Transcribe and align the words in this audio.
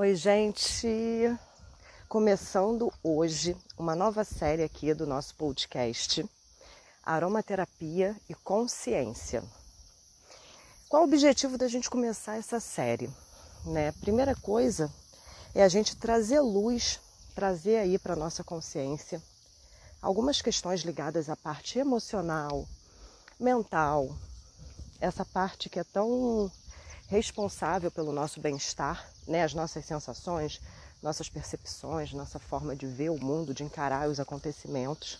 Oi, 0.00 0.14
gente! 0.14 0.86
Começando 2.08 2.92
hoje 3.02 3.56
uma 3.76 3.96
nova 3.96 4.22
série 4.22 4.62
aqui 4.62 4.94
do 4.94 5.04
nosso 5.04 5.34
podcast 5.34 6.24
Aromaterapia 7.02 8.14
e 8.28 8.34
Consciência. 8.36 9.42
Qual 10.88 11.02
o 11.02 11.04
objetivo 11.04 11.58
da 11.58 11.66
gente 11.66 11.90
começar 11.90 12.36
essa 12.36 12.60
série? 12.60 13.10
Né? 13.66 13.90
Primeira 13.90 14.36
coisa 14.36 14.88
é 15.52 15.64
a 15.64 15.68
gente 15.68 15.96
trazer 15.96 16.38
luz, 16.38 17.00
trazer 17.34 17.78
aí 17.78 17.98
para 17.98 18.14
nossa 18.14 18.44
consciência 18.44 19.20
algumas 20.00 20.40
questões 20.40 20.82
ligadas 20.82 21.28
à 21.28 21.34
parte 21.34 21.76
emocional, 21.76 22.68
mental, 23.36 24.16
essa 25.00 25.24
parte 25.24 25.68
que 25.68 25.80
é 25.80 25.84
tão 25.84 26.48
responsável 27.08 27.90
pelo 27.90 28.12
nosso 28.12 28.38
bem-estar, 28.38 29.10
né? 29.26 29.42
as 29.42 29.54
nossas 29.54 29.84
sensações, 29.84 30.60
nossas 31.02 31.28
percepções, 31.28 32.12
nossa 32.12 32.38
forma 32.38 32.76
de 32.76 32.86
ver 32.86 33.10
o 33.10 33.18
mundo, 33.18 33.54
de 33.54 33.64
encarar 33.64 34.08
os 34.08 34.20
acontecimentos. 34.20 35.18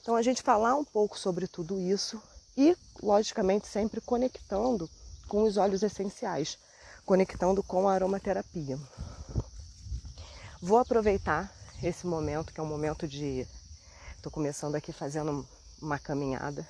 Então, 0.00 0.16
a 0.16 0.22
gente 0.22 0.42
falar 0.42 0.74
um 0.74 0.84
pouco 0.84 1.18
sobre 1.18 1.46
tudo 1.46 1.80
isso 1.80 2.20
e, 2.56 2.76
logicamente, 3.00 3.68
sempre 3.68 4.00
conectando 4.00 4.90
com 5.28 5.44
os 5.44 5.56
óleos 5.56 5.84
essenciais, 5.84 6.58
conectando 7.06 7.62
com 7.62 7.88
a 7.88 7.94
aromaterapia. 7.94 8.76
Vou 10.60 10.78
aproveitar 10.78 11.54
esse 11.80 12.04
momento, 12.04 12.52
que 12.52 12.58
é 12.58 12.62
um 12.62 12.66
momento 12.66 13.06
de. 13.06 13.46
Estou 14.16 14.30
começando 14.30 14.74
aqui 14.74 14.92
fazendo 14.92 15.46
uma 15.80 15.98
caminhada. 15.98 16.68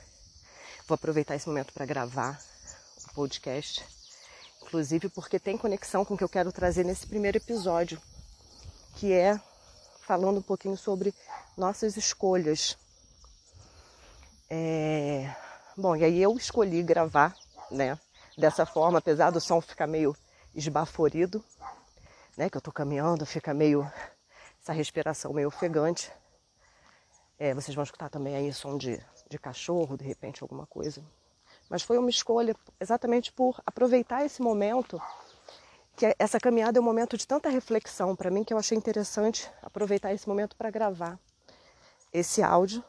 Vou 0.86 0.94
aproveitar 0.94 1.36
esse 1.36 1.48
momento 1.48 1.72
para 1.72 1.86
gravar 1.86 2.38
o 3.08 3.14
podcast 3.14 4.01
inclusive 4.62 5.08
porque 5.08 5.38
tem 5.38 5.58
conexão 5.58 6.04
com 6.04 6.14
o 6.14 6.18
que 6.18 6.24
eu 6.24 6.28
quero 6.28 6.52
trazer 6.52 6.84
nesse 6.84 7.06
primeiro 7.06 7.36
episódio, 7.36 8.00
que 8.96 9.12
é 9.12 9.40
falando 10.00 10.38
um 10.38 10.42
pouquinho 10.42 10.76
sobre 10.76 11.14
nossas 11.56 11.96
escolhas. 11.96 12.76
É... 14.48 15.34
Bom, 15.76 15.96
e 15.96 16.04
aí 16.04 16.20
eu 16.20 16.36
escolhi 16.36 16.82
gravar, 16.82 17.34
né, 17.70 17.98
dessa 18.36 18.66
forma, 18.66 18.98
apesar 18.98 19.30
do 19.30 19.40
som 19.40 19.60
ficar 19.60 19.86
meio 19.86 20.14
esbaforido, 20.54 21.42
né, 22.36 22.50
que 22.50 22.56
eu 22.56 22.60
tô 22.60 22.70
caminhando, 22.70 23.24
fica 23.24 23.54
meio 23.54 23.90
essa 24.62 24.72
respiração 24.72 25.32
meio 25.32 25.48
ofegante. 25.48 26.12
É, 27.38 27.52
vocês 27.54 27.74
vão 27.74 27.82
escutar 27.82 28.08
também 28.08 28.36
aí 28.36 28.52
som 28.52 28.78
de, 28.78 29.02
de 29.28 29.38
cachorro, 29.38 29.96
de 29.96 30.04
repente 30.04 30.42
alguma 30.42 30.66
coisa. 30.66 31.02
Mas 31.72 31.80
foi 31.80 31.96
uma 31.96 32.10
escolha 32.10 32.54
exatamente 32.78 33.32
por 33.32 33.58
aproveitar 33.64 34.26
esse 34.26 34.42
momento, 34.42 35.00
que 35.96 36.14
essa 36.18 36.38
caminhada 36.38 36.78
é 36.78 36.82
um 36.82 36.84
momento 36.84 37.16
de 37.16 37.26
tanta 37.26 37.48
reflexão 37.48 38.14
para 38.14 38.30
mim 38.30 38.44
que 38.44 38.52
eu 38.52 38.58
achei 38.58 38.76
interessante 38.76 39.50
aproveitar 39.62 40.12
esse 40.12 40.28
momento 40.28 40.54
para 40.54 40.68
gravar 40.68 41.18
esse 42.12 42.42
áudio 42.42 42.84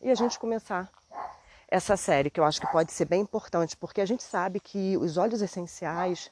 e 0.00 0.08
a 0.08 0.14
gente 0.14 0.38
começar 0.38 0.88
essa 1.66 1.96
série 1.96 2.30
que 2.30 2.38
eu 2.38 2.44
acho 2.44 2.60
que 2.60 2.70
pode 2.70 2.92
ser 2.92 3.04
bem 3.04 3.20
importante, 3.20 3.76
porque 3.76 4.00
a 4.00 4.06
gente 4.06 4.22
sabe 4.22 4.60
que 4.60 4.96
os 4.96 5.16
óleos 5.16 5.42
essenciais, 5.42 6.30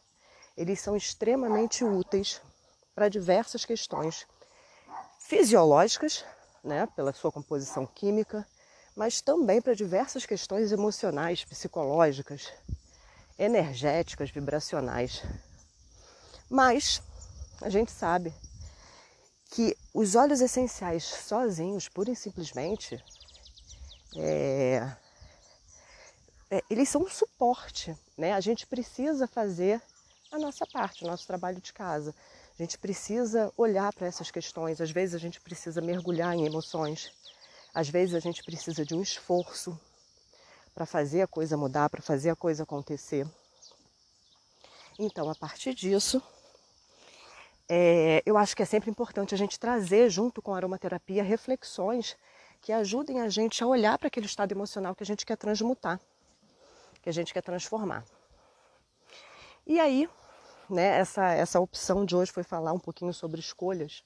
eles 0.57 0.81
são 0.81 0.95
extremamente 0.95 1.85
úteis 1.85 2.41
para 2.95 3.09
diversas 3.09 3.65
questões 3.65 4.25
fisiológicas, 5.19 6.25
né, 6.63 6.87
pela 6.95 7.13
sua 7.13 7.33
composição 7.33 7.85
química, 7.85 8.47
mas 8.99 9.21
também 9.21 9.63
para 9.63 9.77
diversas 9.77 10.27
questões 10.27 10.73
emocionais, 10.73 11.45
psicológicas, 11.45 12.53
energéticas, 13.39 14.29
vibracionais. 14.29 15.23
Mas 16.51 17.01
a 17.63 17.71
gente 17.71 17.93
sabe 17.93 18.35
que 19.53 19.77
os 19.95 20.17
óleos 20.17 20.41
essenciais 20.41 21.05
sozinhos, 21.05 21.89
pura 21.89 22.11
e 22.11 22.17
simplesmente, 22.17 23.01
é, 24.17 24.93
é, 26.51 26.65
eles 26.69 26.89
são 26.89 27.03
um 27.03 27.09
suporte, 27.09 27.97
né? 28.17 28.33
A 28.33 28.41
gente 28.41 28.67
precisa 28.67 29.29
fazer 29.29 29.81
a 30.33 30.41
nossa 30.41 30.67
parte, 30.67 31.05
o 31.05 31.07
nosso 31.07 31.25
trabalho 31.25 31.61
de 31.61 31.73
casa. 31.73 32.13
A 32.59 32.61
gente 32.61 32.77
precisa 32.77 33.53
olhar 33.57 33.93
para 33.93 34.09
essas 34.09 34.33
questões. 34.33 34.81
Às 34.81 34.91
vezes 34.91 35.15
a 35.15 35.19
gente 35.19 35.41
precisa 35.41 35.81
mergulhar 35.81 36.35
em 36.35 36.47
emoções. 36.47 37.13
Às 37.75 37.89
vezes 37.89 38.15
a 38.15 38.21
gente 38.21 38.43
precisa 38.43 38.85
de 38.85 38.95
um 38.95 39.03
esforço 39.03 39.79
para 40.75 40.87
fazer 40.87 41.23
a 41.23 41.27
coisa 41.27 41.57
mudar, 41.57 41.91
para 41.91 42.01
fazer 42.01 42.31
a 42.31 42.37
coisa 42.37 42.63
acontecer. 42.63 43.27
Então, 44.99 45.29
a 45.29 45.35
partir 45.35 45.75
disso, 45.75 46.23
é, 47.69 48.23
eu 48.25 48.39
acho 48.39 48.57
que 48.57 48.63
é 48.63 48.67
sempre 48.67 48.91
importante 48.91 49.35
a 49.35 49.39
gente 49.39 49.59
trazer, 49.59 50.09
junto 50.09 50.41
com 50.41 50.55
a 50.55 50.57
aromaterapia, 50.57 51.23
reflexões 51.23 52.17
que 52.61 52.73
ajudem 52.73 53.21
a 53.21 53.29
gente 53.29 53.63
a 53.63 53.67
olhar 53.67 53.99
para 53.99 54.09
aquele 54.09 54.27
estado 54.27 54.53
emocional 54.53 54.95
que 54.95 55.03
a 55.03 55.07
gente 55.07 55.27
quer 55.27 55.37
transmutar, 55.37 56.01
que 57.03 57.09
a 57.09 57.13
gente 57.13 57.33
quer 57.33 57.43
transformar. 57.43 58.05
E 59.67 59.79
aí, 59.79 60.09
né, 60.71 60.99
essa, 60.99 61.33
essa 61.33 61.61
opção 61.61 62.05
de 62.05 62.17
hoje 62.17 62.33
foi 62.33 62.43
falar 62.43 62.73
um 62.73 62.79
pouquinho 62.79 63.13
sobre 63.13 63.41
escolhas, 63.41 64.03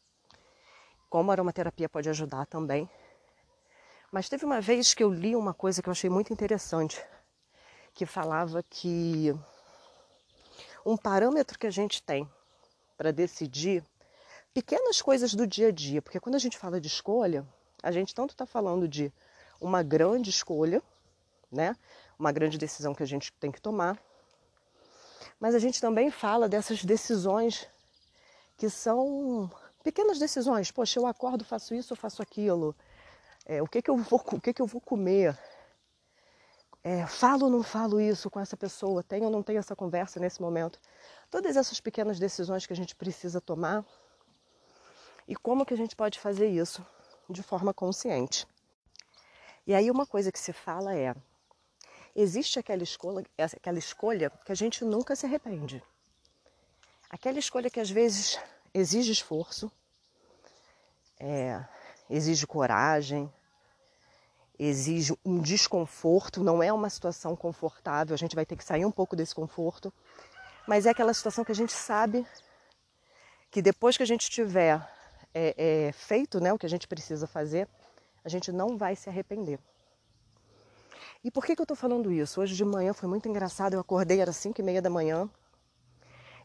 como 1.08 1.30
a 1.30 1.34
aromaterapia 1.34 1.88
pode 1.88 2.08
ajudar 2.08 2.46
também 2.46 2.88
mas 4.12 4.28
teve 4.28 4.44
uma 4.44 4.60
vez 4.60 4.92
que 4.92 5.02
eu 5.02 5.10
li 5.10 5.34
uma 5.34 5.54
coisa 5.54 5.82
que 5.82 5.88
eu 5.88 5.92
achei 5.92 6.10
muito 6.10 6.34
interessante, 6.34 7.02
que 7.94 8.04
falava 8.04 8.62
que 8.62 9.34
um 10.84 10.98
parâmetro 10.98 11.58
que 11.58 11.66
a 11.66 11.70
gente 11.70 12.02
tem 12.02 12.28
para 12.98 13.10
decidir 13.10 13.82
pequenas 14.52 15.00
coisas 15.00 15.32
do 15.32 15.46
dia 15.46 15.68
a 15.68 15.72
dia, 15.72 16.02
porque 16.02 16.20
quando 16.20 16.34
a 16.34 16.38
gente 16.38 16.58
fala 16.58 16.78
de 16.78 16.88
escolha, 16.88 17.48
a 17.82 17.90
gente 17.90 18.14
tanto 18.14 18.32
está 18.32 18.44
falando 18.44 18.86
de 18.86 19.10
uma 19.58 19.82
grande 19.82 20.28
escolha, 20.28 20.82
né? 21.50 21.74
Uma 22.18 22.32
grande 22.32 22.58
decisão 22.58 22.94
que 22.94 23.02
a 23.02 23.06
gente 23.06 23.32
tem 23.40 23.50
que 23.50 23.62
tomar, 23.62 23.98
mas 25.40 25.54
a 25.54 25.58
gente 25.58 25.80
também 25.80 26.10
fala 26.10 26.50
dessas 26.50 26.84
decisões 26.84 27.66
que 28.58 28.68
são 28.68 29.50
pequenas 29.82 30.18
decisões. 30.18 30.70
Poxa, 30.70 31.00
eu 31.00 31.06
acordo, 31.06 31.44
faço 31.44 31.74
isso, 31.74 31.94
eu 31.94 31.96
faço 31.96 32.20
aquilo. 32.20 32.76
É, 33.44 33.60
o 33.60 33.66
que, 33.66 33.82
que, 33.82 33.90
eu 33.90 33.96
vou, 33.96 34.22
o 34.32 34.40
que, 34.40 34.52
que 34.52 34.62
eu 34.62 34.66
vou 34.66 34.80
comer? 34.80 35.38
É, 36.84 37.06
falo 37.06 37.44
ou 37.44 37.50
não 37.50 37.62
falo 37.62 38.00
isso 38.00 38.30
com 38.30 38.40
essa 38.40 38.56
pessoa? 38.56 39.02
Tenho 39.02 39.24
ou 39.24 39.30
não 39.30 39.42
tenho 39.42 39.58
essa 39.58 39.74
conversa 39.74 40.20
nesse 40.20 40.40
momento? 40.40 40.80
Todas 41.30 41.56
essas 41.56 41.80
pequenas 41.80 42.18
decisões 42.18 42.66
que 42.66 42.72
a 42.72 42.76
gente 42.76 42.94
precisa 42.94 43.40
tomar 43.40 43.84
e 45.26 45.34
como 45.36 45.64
que 45.64 45.74
a 45.74 45.76
gente 45.76 45.94
pode 45.96 46.18
fazer 46.18 46.48
isso 46.48 46.84
de 47.28 47.42
forma 47.42 47.72
consciente. 47.72 48.46
E 49.66 49.74
aí 49.74 49.90
uma 49.90 50.06
coisa 50.06 50.32
que 50.32 50.38
se 50.38 50.52
fala 50.52 50.94
é, 50.94 51.14
existe 52.14 52.58
aquela 52.58 52.82
escolha, 52.82 53.24
aquela 53.38 53.78
escolha 53.78 54.30
que 54.44 54.52
a 54.52 54.56
gente 54.56 54.84
nunca 54.84 55.14
se 55.14 55.26
arrepende. 55.26 55.82
Aquela 57.08 57.38
escolha 57.38 57.70
que 57.70 57.78
às 57.78 57.90
vezes 57.90 58.38
exige 58.74 59.12
esforço, 59.12 59.70
é, 61.20 61.64
exige 62.12 62.46
coragem, 62.46 63.32
exige 64.58 65.16
um 65.24 65.40
desconforto, 65.40 66.44
não 66.44 66.62
é 66.62 66.70
uma 66.70 66.90
situação 66.90 67.34
confortável, 67.34 68.14
a 68.14 68.18
gente 68.18 68.36
vai 68.36 68.44
ter 68.44 68.54
que 68.54 68.64
sair 68.64 68.84
um 68.84 68.90
pouco 68.90 69.16
desse 69.16 69.34
conforto, 69.34 69.92
mas 70.68 70.84
é 70.84 70.90
aquela 70.90 71.14
situação 71.14 71.42
que 71.42 71.52
a 71.52 71.54
gente 71.54 71.72
sabe 71.72 72.26
que 73.50 73.62
depois 73.62 73.96
que 73.96 74.02
a 74.02 74.06
gente 74.06 74.30
tiver 74.30 74.86
é, 75.34 75.54
é, 75.88 75.92
feito 75.92 76.38
né, 76.38 76.52
o 76.52 76.58
que 76.58 76.66
a 76.66 76.68
gente 76.68 76.86
precisa 76.86 77.26
fazer, 77.26 77.66
a 78.22 78.28
gente 78.28 78.52
não 78.52 78.76
vai 78.76 78.94
se 78.94 79.08
arrepender. 79.08 79.58
E 81.24 81.30
por 81.30 81.46
que, 81.46 81.54
que 81.54 81.62
eu 81.62 81.64
estou 81.64 81.76
falando 81.76 82.12
isso? 82.12 82.40
Hoje 82.40 82.54
de 82.54 82.64
manhã 82.64 82.92
foi 82.92 83.08
muito 83.08 83.28
engraçado, 83.28 83.72
eu 83.72 83.80
acordei, 83.80 84.20
era 84.20 84.32
5 84.32 84.60
e 84.60 84.64
meia 84.64 84.82
da 84.82 84.90
manhã, 84.90 85.28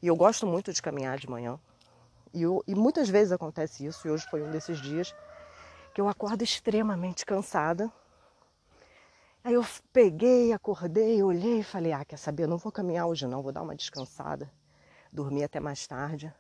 e 0.02 0.08
eu 0.08 0.16
gosto 0.16 0.48
muito 0.48 0.72
de 0.72 0.82
caminhar 0.82 1.18
de 1.18 1.30
manhã. 1.30 1.60
E, 2.34 2.44
eu, 2.44 2.64
e 2.68 2.74
muitas 2.74 3.10
vezes 3.10 3.32
acontece 3.32 3.86
isso, 3.86 4.08
e 4.08 4.12
hoje 4.12 4.26
foi 4.30 4.42
um 4.42 4.52
desses 4.52 4.80
dias 4.80 5.14
que 5.98 6.02
eu 6.02 6.08
acordo 6.08 6.44
extremamente 6.44 7.26
cansada. 7.26 7.92
Aí 9.44 9.56
eu 9.56 9.66
peguei, 9.92 10.54
acordei, 10.54 11.24
olhei 11.24 11.62
e 11.62 11.64
falei: 11.64 11.92
ah, 11.92 12.06
quer 12.06 12.18
saber? 12.18 12.44
Eu 12.44 12.48
não 12.48 12.60
vou 12.60 12.72
caminhar 12.72 13.08
hoje, 13.08 13.26
não, 13.26 13.42
vou 13.42 13.52
dar 13.52 13.64
uma 13.64 13.76
descansada, 13.76 14.48
dormir 15.12 15.44
até 15.44 15.60
mais 15.60 15.88
tarde. 15.88 16.32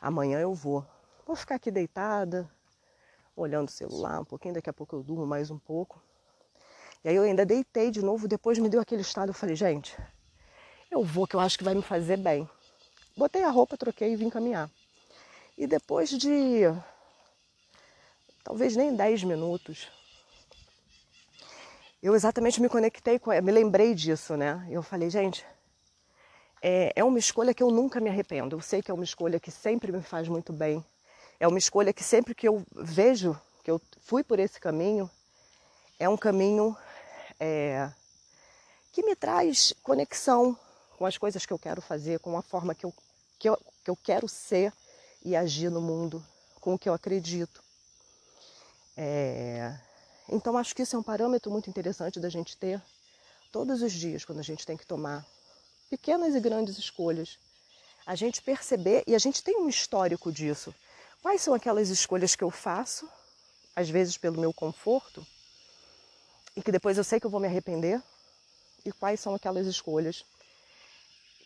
Amanhã 0.00 0.40
eu 0.40 0.54
vou. 0.54 0.82
Vou 1.26 1.36
ficar 1.36 1.56
aqui 1.56 1.70
deitada, 1.70 2.50
olhando 3.36 3.68
o 3.68 3.70
celular 3.70 4.18
um 4.18 4.24
pouquinho, 4.24 4.54
daqui 4.54 4.70
a 4.70 4.72
pouco 4.72 4.96
eu 4.96 5.02
durmo 5.02 5.26
mais 5.26 5.50
um 5.50 5.58
pouco. 5.58 6.02
E 7.04 7.10
aí 7.10 7.16
eu 7.16 7.24
ainda 7.24 7.44
deitei 7.44 7.90
de 7.90 8.02
novo, 8.02 8.26
depois 8.26 8.58
me 8.58 8.70
deu 8.70 8.80
aquele 8.80 9.02
estado, 9.02 9.28
eu 9.28 9.34
falei, 9.34 9.56
gente, 9.56 9.94
eu 10.90 11.04
vou 11.04 11.26
que 11.26 11.36
eu 11.36 11.40
acho 11.40 11.58
que 11.58 11.64
vai 11.64 11.74
me 11.74 11.82
fazer 11.82 12.16
bem. 12.16 12.48
Botei 13.14 13.44
a 13.44 13.50
roupa, 13.50 13.76
troquei 13.76 14.14
e 14.14 14.16
vim 14.16 14.30
caminhar. 14.30 14.70
E 15.54 15.66
depois 15.66 16.08
de 16.08 16.62
talvez 18.48 18.74
nem 18.74 18.96
10 18.96 19.24
minutos. 19.24 19.88
Eu 22.02 22.14
exatamente 22.14 22.62
me 22.62 22.68
conectei 22.68 23.18
com 23.18 23.30
me 23.42 23.52
lembrei 23.52 23.94
disso, 23.94 24.38
né? 24.38 24.66
Eu 24.70 24.82
falei, 24.82 25.10
gente, 25.10 25.44
é, 26.62 26.90
é 26.96 27.04
uma 27.04 27.18
escolha 27.18 27.52
que 27.52 27.62
eu 27.62 27.70
nunca 27.70 28.00
me 28.00 28.08
arrependo. 28.08 28.56
Eu 28.56 28.62
sei 28.62 28.80
que 28.80 28.90
é 28.90 28.94
uma 28.94 29.04
escolha 29.04 29.38
que 29.38 29.50
sempre 29.50 29.92
me 29.92 30.00
faz 30.00 30.28
muito 30.28 30.50
bem. 30.50 30.82
É 31.38 31.46
uma 31.46 31.58
escolha 31.58 31.92
que 31.92 32.02
sempre 32.02 32.34
que 32.34 32.48
eu 32.48 32.64
vejo 32.74 33.38
que 33.62 33.70
eu 33.70 33.78
fui 34.00 34.24
por 34.24 34.38
esse 34.38 34.58
caminho, 34.58 35.10
é 35.98 36.08
um 36.08 36.16
caminho 36.16 36.74
é, 37.38 37.90
que 38.92 39.02
me 39.02 39.14
traz 39.14 39.74
conexão 39.82 40.58
com 40.96 41.04
as 41.04 41.18
coisas 41.18 41.44
que 41.44 41.52
eu 41.52 41.58
quero 41.58 41.82
fazer, 41.82 42.18
com 42.20 42.34
a 42.38 42.40
forma 42.40 42.74
que 42.74 42.86
eu, 42.86 42.94
que 43.38 43.50
eu, 43.50 43.58
que 43.84 43.90
eu 43.90 43.96
quero 43.96 44.26
ser 44.26 44.72
e 45.22 45.36
agir 45.36 45.70
no 45.70 45.82
mundo, 45.82 46.24
com 46.62 46.72
o 46.72 46.78
que 46.78 46.88
eu 46.88 46.94
acredito. 46.94 47.67
É, 49.00 49.78
então, 50.28 50.58
acho 50.58 50.74
que 50.74 50.82
isso 50.82 50.96
é 50.96 50.98
um 50.98 51.04
parâmetro 51.04 51.52
muito 51.52 51.70
interessante 51.70 52.18
da 52.18 52.28
gente 52.28 52.56
ter 52.56 52.82
todos 53.52 53.80
os 53.80 53.92
dias, 53.92 54.24
quando 54.24 54.40
a 54.40 54.42
gente 54.42 54.66
tem 54.66 54.76
que 54.76 54.84
tomar 54.84 55.24
pequenas 55.88 56.34
e 56.34 56.40
grandes 56.40 56.76
escolhas. 56.78 57.38
A 58.04 58.16
gente 58.16 58.42
perceber, 58.42 59.04
e 59.06 59.14
a 59.14 59.18
gente 59.20 59.40
tem 59.40 59.56
um 59.56 59.68
histórico 59.68 60.32
disso. 60.32 60.74
Quais 61.22 61.40
são 61.40 61.54
aquelas 61.54 61.90
escolhas 61.90 62.34
que 62.34 62.42
eu 62.42 62.50
faço, 62.50 63.08
às 63.76 63.88
vezes 63.88 64.18
pelo 64.18 64.40
meu 64.40 64.52
conforto, 64.52 65.24
e 66.56 66.60
que 66.60 66.72
depois 66.72 66.98
eu 66.98 67.04
sei 67.04 67.20
que 67.20 67.26
eu 67.26 67.30
vou 67.30 67.38
me 67.38 67.46
arrepender? 67.46 68.02
E 68.84 68.90
quais 68.90 69.20
são 69.20 69.32
aquelas 69.32 69.68
escolhas 69.68 70.24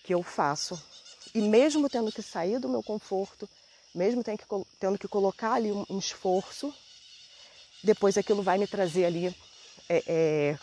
que 0.04 0.14
eu 0.14 0.22
faço? 0.22 0.82
E 1.34 1.42
mesmo 1.42 1.90
tendo 1.90 2.10
que 2.10 2.22
sair 2.22 2.58
do 2.58 2.68
meu 2.68 2.82
conforto, 2.82 3.46
mesmo 3.94 4.24
tendo 4.24 4.98
que, 4.98 5.06
colocar 5.06 5.52
ali 5.52 5.70
um 5.70 5.98
esforço, 5.98 6.74
depois 7.82 8.16
aquilo 8.16 8.42
vai 8.42 8.58
me 8.58 8.66
trazer 8.66 9.04
ali 9.04 9.34
é, 9.88 10.04
é, 10.06 10.58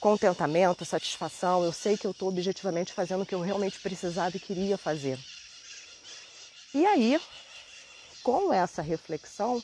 contentamento, 0.00 0.84
satisfação. 0.84 1.64
Eu 1.64 1.72
sei 1.72 1.96
que 1.96 2.06
eu 2.06 2.10
estou 2.10 2.28
objetivamente 2.28 2.92
fazendo 2.92 3.22
o 3.22 3.26
que 3.26 3.34
eu 3.34 3.40
realmente 3.40 3.78
precisava 3.80 4.36
e 4.36 4.40
queria 4.40 4.78
fazer. 4.78 5.18
E 6.72 6.84
aí, 6.86 7.20
com 8.22 8.52
essa 8.52 8.82
reflexão, 8.82 9.62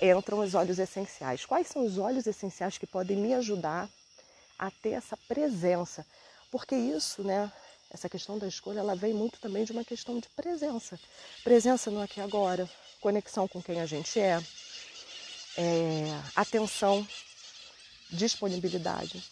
entram 0.00 0.38
os 0.38 0.54
olhos 0.54 0.78
essenciais. 0.78 1.44
Quais 1.44 1.66
são 1.66 1.84
os 1.84 1.98
olhos 1.98 2.26
essenciais 2.26 2.78
que 2.78 2.86
podem 2.86 3.16
me 3.16 3.34
ajudar 3.34 3.88
a 4.58 4.70
ter 4.70 4.90
essa 4.90 5.16
presença? 5.28 6.06
Porque 6.50 6.74
isso, 6.74 7.22
né, 7.24 7.50
essa 7.90 8.08
questão 8.08 8.38
da 8.38 8.46
escolha, 8.46 8.80
ela 8.80 8.94
vem 8.94 9.12
muito 9.12 9.40
também 9.40 9.64
de 9.64 9.72
uma 9.72 9.84
questão 9.84 10.18
de 10.18 10.28
presença. 10.30 10.98
Presença 11.44 11.90
no 11.90 12.00
aqui 12.00 12.20
agora, 12.20 12.68
conexão 13.00 13.46
com 13.46 13.62
quem 13.62 13.80
a 13.80 13.86
gente 13.86 14.18
é, 14.18 14.42
é 15.56 16.20
atenção, 16.34 17.06
disponibilidade. 18.10 19.22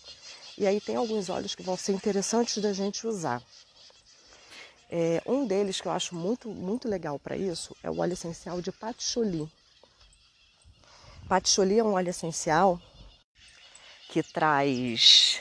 E 0.56 0.66
aí 0.66 0.80
tem 0.80 0.96
alguns 0.96 1.28
olhos 1.28 1.54
que 1.54 1.62
vão 1.62 1.76
ser 1.76 1.92
interessantes 1.92 2.58
da 2.58 2.72
gente 2.72 3.06
usar. 3.06 3.42
É, 4.90 5.22
um 5.24 5.46
deles 5.46 5.80
que 5.80 5.86
eu 5.86 5.92
acho 5.92 6.14
muito, 6.14 6.48
muito 6.48 6.88
legal 6.88 7.18
para 7.18 7.36
isso 7.36 7.76
é 7.82 7.90
o 7.90 7.98
óleo 8.00 8.14
essencial 8.14 8.60
de 8.60 8.72
patchouli. 8.72 9.50
Patchouli 11.28 11.78
é 11.78 11.84
um 11.84 11.92
óleo 11.92 12.10
essencial 12.10 12.80
que 14.08 14.20
traz 14.20 15.40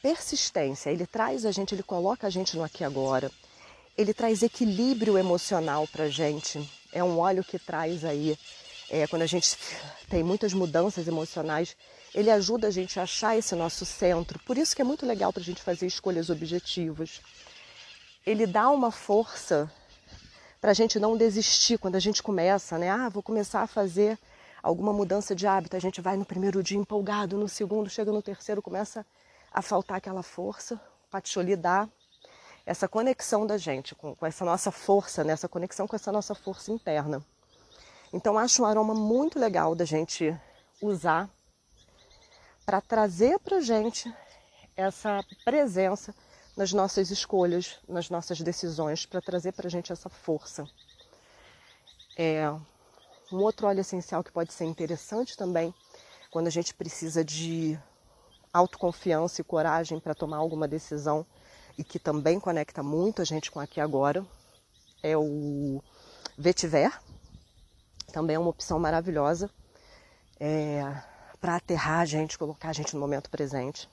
persistência, 0.00 0.90
ele 0.90 1.06
traz 1.06 1.44
a 1.44 1.50
gente, 1.50 1.74
ele 1.74 1.82
coloca 1.82 2.26
a 2.26 2.30
gente 2.30 2.56
no 2.56 2.62
aqui 2.62 2.84
e 2.84 2.86
agora, 2.86 3.30
ele 3.96 4.14
traz 4.14 4.44
equilíbrio 4.44 5.18
emocional 5.18 5.88
para 5.88 6.08
gente. 6.08 6.66
É 6.92 7.02
um 7.02 7.18
óleo 7.18 7.42
que 7.42 7.58
traz 7.58 8.04
aí, 8.04 8.38
é, 8.90 9.06
quando 9.06 9.22
a 9.22 9.26
gente 9.26 9.56
tem 10.08 10.22
muitas 10.22 10.52
mudanças 10.52 11.06
emocionais, 11.06 11.76
ele 12.14 12.30
ajuda 12.30 12.68
a 12.68 12.70
gente 12.70 12.98
a 12.98 13.02
achar 13.02 13.36
esse 13.36 13.54
nosso 13.54 13.84
centro. 13.84 14.38
Por 14.40 14.56
isso 14.56 14.74
que 14.74 14.82
é 14.82 14.84
muito 14.84 15.04
legal 15.04 15.32
para 15.32 15.42
a 15.42 15.44
gente 15.44 15.62
fazer 15.62 15.86
escolhas 15.86 16.30
objetivas. 16.30 17.20
Ele 18.26 18.46
dá 18.46 18.70
uma 18.70 18.90
força 18.90 19.70
para 20.60 20.70
a 20.70 20.74
gente 20.74 20.98
não 20.98 21.16
desistir 21.16 21.78
quando 21.78 21.96
a 21.96 22.00
gente 22.00 22.22
começa, 22.22 22.78
né? 22.78 22.90
Ah, 22.90 23.08
vou 23.08 23.22
começar 23.22 23.62
a 23.62 23.66
fazer 23.66 24.18
alguma 24.62 24.92
mudança 24.92 25.34
de 25.34 25.46
hábito, 25.46 25.76
a 25.76 25.80
gente 25.80 26.00
vai 26.00 26.16
no 26.16 26.24
primeiro 26.24 26.62
dia 26.62 26.76
empolgado, 26.76 27.36
no 27.36 27.48
segundo, 27.48 27.88
chega 27.88 28.10
no 28.10 28.20
terceiro, 28.20 28.60
começa 28.60 29.06
a 29.52 29.62
faltar 29.62 29.98
aquela 29.98 30.22
força. 30.22 30.74
O 30.74 31.10
Patchouli 31.10 31.56
dá 31.56 31.88
essa 32.66 32.88
conexão 32.88 33.46
da 33.46 33.56
gente 33.56 33.94
com, 33.94 34.14
com 34.14 34.26
essa 34.26 34.44
nossa 34.44 34.70
força, 34.70 35.22
né? 35.22 35.32
essa 35.32 35.48
conexão 35.48 35.86
com 35.86 35.96
essa 35.96 36.10
nossa 36.10 36.34
força 36.34 36.72
interna. 36.72 37.24
Então, 38.12 38.38
acho 38.38 38.62
um 38.62 38.66
aroma 38.66 38.94
muito 38.94 39.38
legal 39.38 39.74
da 39.74 39.84
gente 39.84 40.34
usar 40.80 41.28
para 42.64 42.80
trazer 42.80 43.38
para 43.38 43.60
gente 43.60 44.12
essa 44.76 45.24
presença 45.44 46.14
nas 46.56 46.72
nossas 46.72 47.10
escolhas, 47.10 47.78
nas 47.88 48.10
nossas 48.10 48.40
decisões, 48.40 49.06
para 49.06 49.20
trazer 49.20 49.52
para 49.52 49.68
gente 49.68 49.92
essa 49.92 50.08
força. 50.08 50.68
É, 52.16 52.50
um 53.30 53.36
outro 53.36 53.66
óleo 53.66 53.80
essencial 53.80 54.24
que 54.24 54.32
pode 54.32 54.52
ser 54.52 54.64
interessante 54.64 55.36
também, 55.36 55.74
quando 56.30 56.46
a 56.46 56.50
gente 56.50 56.74
precisa 56.74 57.24
de 57.24 57.78
autoconfiança 58.52 59.40
e 59.40 59.44
coragem 59.44 60.00
para 60.00 60.14
tomar 60.14 60.38
alguma 60.38 60.66
decisão 60.66 61.24
e 61.76 61.84
que 61.84 61.98
também 61.98 62.40
conecta 62.40 62.82
muito 62.82 63.22
a 63.22 63.24
gente 63.24 63.50
com 63.50 63.60
aqui 63.60 63.80
agora, 63.80 64.26
é 65.02 65.16
o 65.16 65.82
vetiver. 66.36 66.92
Também 68.12 68.36
é 68.36 68.38
uma 68.38 68.50
opção 68.50 68.78
maravilhosa 68.78 69.50
é, 70.40 70.82
para 71.40 71.56
aterrar 71.56 72.00
a 72.00 72.04
gente, 72.04 72.38
colocar 72.38 72.70
a 72.70 72.72
gente 72.72 72.94
no 72.94 73.00
momento 73.00 73.30
presente. 73.30 73.88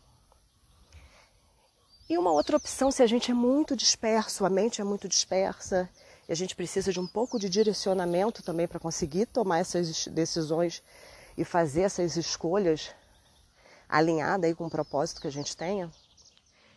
E 2.07 2.17
uma 2.17 2.31
outra 2.31 2.57
opção, 2.57 2.91
se 2.91 3.01
a 3.01 3.07
gente 3.07 3.31
é 3.31 3.33
muito 3.33 3.75
disperso, 3.75 4.45
a 4.45 4.49
mente 4.49 4.79
é 4.79 4.83
muito 4.83 5.07
dispersa, 5.07 5.89
e 6.27 6.31
a 6.31 6.35
gente 6.35 6.55
precisa 6.55 6.91
de 6.91 6.99
um 6.99 7.07
pouco 7.07 7.39
de 7.39 7.49
direcionamento 7.49 8.43
também 8.43 8.67
para 8.67 8.79
conseguir 8.79 9.25
tomar 9.25 9.59
essas 9.59 10.07
decisões 10.07 10.83
e 11.37 11.43
fazer 11.43 11.81
essas 11.81 12.15
escolhas 12.15 12.91
alinhadas 13.89 14.47
aí 14.47 14.55
com 14.55 14.67
o 14.67 14.69
propósito 14.69 15.19
que 15.19 15.27
a 15.27 15.31
gente 15.31 15.57
tenha, 15.57 15.91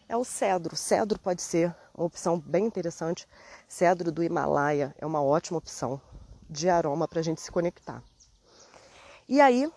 é 0.08 0.17
o 0.17 0.25
cedro. 0.25 0.75
O 0.75 0.79
cedro 0.79 1.19
pode 1.19 1.43
ser 1.43 1.75
uma 1.94 2.06
opção 2.06 2.40
bem 2.40 2.64
interessante. 2.64 3.29
Cedro 3.69 4.11
do 4.11 4.23
Himalaia 4.23 4.94
é 4.99 5.05
uma 5.05 5.23
ótima 5.23 5.58
opção 5.58 6.00
de 6.49 6.69
aroma 6.69 7.06
para 7.06 7.21
a 7.21 7.23
gente 7.23 7.41
se 7.41 7.50
conectar. 7.50 8.03
E 9.29 9.41
aí, 9.41 9.71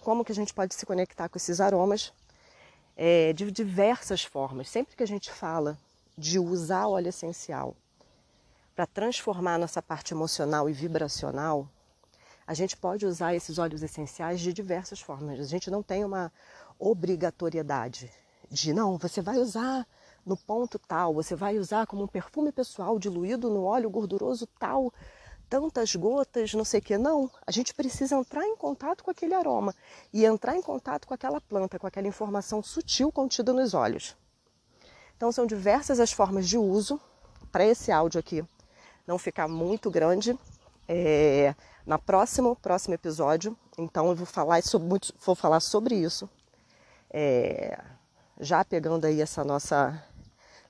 como 0.00 0.24
que 0.24 0.32
a 0.32 0.34
gente 0.34 0.54
pode 0.54 0.74
se 0.74 0.86
conectar 0.86 1.28
com 1.28 1.36
esses 1.36 1.60
aromas? 1.60 2.12
É, 2.96 3.32
de 3.32 3.50
diversas 3.50 4.22
formas. 4.22 4.68
Sempre 4.68 4.94
que 4.94 5.02
a 5.02 5.06
gente 5.06 5.30
fala 5.30 5.78
de 6.16 6.38
usar 6.38 6.86
óleo 6.86 7.08
essencial 7.08 7.74
para 8.76 8.86
transformar 8.86 9.58
nossa 9.58 9.80
parte 9.80 10.12
emocional 10.12 10.68
e 10.68 10.72
vibracional, 10.72 11.68
a 12.46 12.54
gente 12.54 12.76
pode 12.76 13.06
usar 13.06 13.34
esses 13.34 13.58
óleos 13.58 13.82
essenciais 13.82 14.40
de 14.40 14.52
diversas 14.52 15.00
formas. 15.00 15.40
A 15.40 15.44
gente 15.44 15.70
não 15.70 15.82
tem 15.82 16.04
uma 16.04 16.32
obrigatoriedade 16.78 18.10
de 18.50 18.72
não, 18.72 18.98
você 18.98 19.20
vai 19.20 19.38
usar 19.38 19.86
no 20.26 20.36
ponto 20.36 20.78
tal, 20.78 21.14
você 21.14 21.36
vai 21.36 21.58
usar 21.58 21.86
como 21.86 22.02
um 22.02 22.08
perfume 22.08 22.50
pessoal 22.50 22.98
diluído 22.98 23.48
no 23.48 23.64
óleo 23.64 23.88
gorduroso 23.88 24.46
tal, 24.58 24.92
tantas 25.50 25.94
gotas, 25.94 26.54
não 26.54 26.64
sei 26.64 26.80
o 26.80 26.82
que. 26.82 26.96
Não, 26.96 27.30
a 27.46 27.50
gente 27.50 27.74
precisa 27.74 28.14
entrar 28.14 28.46
em 28.46 28.56
contato 28.56 29.04
com 29.04 29.10
aquele 29.10 29.34
aroma 29.34 29.74
e 30.12 30.24
entrar 30.24 30.56
em 30.56 30.62
contato 30.62 31.06
com 31.06 31.12
aquela 31.12 31.40
planta, 31.40 31.78
com 31.78 31.86
aquela 31.86 32.06
informação 32.06 32.62
sutil 32.62 33.12
contida 33.12 33.52
nos 33.52 33.74
óleos. 33.74 34.16
Então 35.16 35.30
são 35.30 35.44
diversas 35.44 36.00
as 36.00 36.12
formas 36.12 36.48
de 36.48 36.56
uso 36.56 36.98
para 37.52 37.66
esse 37.66 37.92
áudio 37.92 38.20
aqui 38.20 38.44
não 39.10 39.18
ficar 39.18 39.48
muito 39.48 39.90
grande. 39.90 40.38
É, 40.88 41.54
na 41.86 41.98
próximo 41.98 42.56
próximo 42.56 42.94
episódio, 42.94 43.56
então 43.78 44.08
eu 44.08 44.14
vou 44.14 44.26
falar 44.26 44.62
sobre, 44.62 45.00
vou 45.24 45.34
falar 45.34 45.60
sobre 45.60 45.94
isso, 45.94 46.28
é, 47.12 47.78
já 48.40 48.64
pegando 48.64 49.04
aí 49.04 49.20
essa 49.20 49.44
nossa 49.44 50.02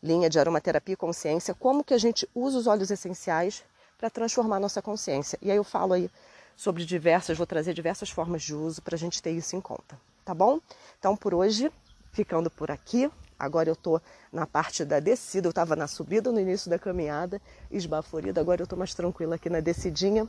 linha 0.02 0.28
de 0.28 0.38
aromaterapia 0.38 0.92
e 0.92 0.96
consciência, 0.96 1.54
como 1.54 1.82
que 1.82 1.94
a 1.94 1.98
gente 1.98 2.28
usa 2.34 2.58
os 2.58 2.66
óleos 2.66 2.90
essenciais 2.90 3.64
para 4.00 4.08
transformar 4.08 4.58
nossa 4.58 4.80
consciência. 4.80 5.38
E 5.42 5.50
aí 5.50 5.58
eu 5.58 5.64
falo 5.64 5.92
aí 5.92 6.10
sobre 6.56 6.86
diversas, 6.86 7.36
vou 7.36 7.46
trazer 7.46 7.74
diversas 7.74 8.08
formas 8.08 8.42
de 8.42 8.54
uso 8.54 8.80
para 8.80 8.94
a 8.94 8.98
gente 8.98 9.22
ter 9.22 9.32
isso 9.32 9.54
em 9.54 9.60
conta, 9.60 10.00
tá 10.24 10.34
bom? 10.34 10.58
Então 10.98 11.14
por 11.14 11.34
hoje, 11.34 11.70
ficando 12.12 12.50
por 12.50 12.70
aqui, 12.70 13.10
Agora 13.40 13.70
eu 13.70 13.72
estou 13.72 14.02
na 14.30 14.46
parte 14.46 14.84
da 14.84 15.00
descida, 15.00 15.46
eu 15.46 15.50
estava 15.50 15.74
na 15.74 15.86
subida 15.88 16.30
no 16.30 16.38
início 16.38 16.68
da 16.68 16.78
caminhada, 16.78 17.40
esbaforida, 17.70 18.38
agora 18.38 18.60
eu 18.60 18.64
estou 18.64 18.78
mais 18.78 18.92
tranquila 18.92 19.36
aqui 19.36 19.48
na 19.48 19.60
descidinha. 19.60 20.28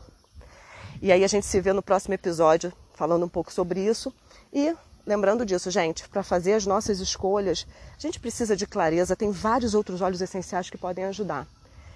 E 1.01 1.11
aí 1.11 1.21
a 1.21 1.27
gente 1.27 1.45
se 1.45 1.59
vê 1.59 1.73
no 1.73 1.83
próximo 1.83 2.13
episódio 2.13 2.71
falando 2.93 3.25
um 3.25 3.29
pouco 3.29 3.51
sobre 3.51 3.85
isso. 3.85 4.13
E 4.53 4.73
lembrando 5.05 5.45
disso, 5.45 5.69
gente, 5.69 6.07
para 6.07 6.23
fazer 6.23 6.53
as 6.53 6.65
nossas 6.65 7.01
escolhas, 7.01 7.67
a 7.97 7.99
gente 7.99 8.17
precisa 8.17 8.55
de 8.55 8.65
clareza, 8.65 9.13
tem 9.13 9.29
vários 9.29 9.73
outros 9.73 9.99
óleos 9.99 10.21
essenciais 10.21 10.69
que 10.69 10.77
podem 10.77 11.03
ajudar. 11.03 11.45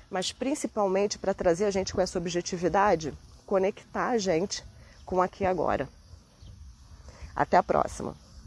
Mas 0.10 0.32
principalmente 0.32 1.18
para 1.18 1.34
trazer 1.34 1.66
a 1.66 1.72
gente 1.72 1.94
com 1.94 2.02
essa 2.02 2.18
objetividade, 2.18 3.14
conectar 3.46 4.10
a 4.10 4.18
gente 4.18 4.64
com 5.06 5.22
aqui 5.22 5.44
e 5.44 5.48
agora. 5.48 5.88
Até 7.36 7.58
a 7.58 7.64
próxima! 7.64 8.25